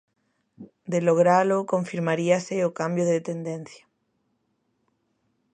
[0.91, 3.83] De logralo, confirmaríase o cambio de tendencia.